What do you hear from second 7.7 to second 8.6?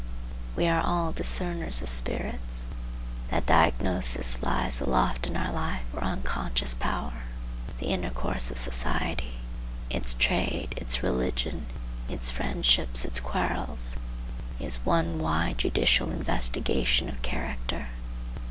The intercourse of